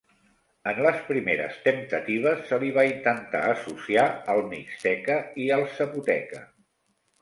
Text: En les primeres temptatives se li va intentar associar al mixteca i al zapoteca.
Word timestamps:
En 0.69 0.79
les 0.85 0.95
primeres 1.09 1.59
temptatives 1.67 2.41
se 2.49 2.59
li 2.65 2.73
va 2.79 2.87
intentar 2.95 3.45
associar 3.53 4.09
al 4.37 4.45
mixteca 4.51 5.23
i 5.47 5.51
al 5.61 5.71
zapoteca. 5.81 6.47